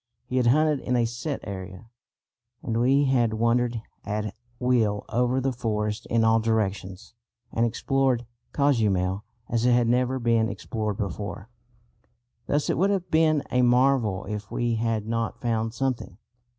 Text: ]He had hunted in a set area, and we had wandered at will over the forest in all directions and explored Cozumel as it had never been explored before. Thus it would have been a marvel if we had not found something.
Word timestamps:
]He 0.31 0.37
had 0.37 0.47
hunted 0.47 0.79
in 0.79 0.95
a 0.95 1.05
set 1.05 1.41
area, 1.43 1.91
and 2.63 2.81
we 2.81 3.03
had 3.03 3.35
wandered 3.35 3.83
at 4.03 4.33
will 4.57 5.05
over 5.09 5.39
the 5.39 5.51
forest 5.51 6.07
in 6.07 6.23
all 6.23 6.39
directions 6.39 7.13
and 7.51 7.67
explored 7.67 8.25
Cozumel 8.51 9.23
as 9.47 9.63
it 9.67 9.73
had 9.73 9.87
never 9.87 10.17
been 10.17 10.49
explored 10.49 10.97
before. 10.97 11.49
Thus 12.47 12.67
it 12.67 12.79
would 12.79 12.89
have 12.89 13.11
been 13.11 13.43
a 13.51 13.61
marvel 13.61 14.25
if 14.25 14.49
we 14.49 14.73
had 14.73 15.05
not 15.05 15.39
found 15.39 15.71
something. 15.75 16.17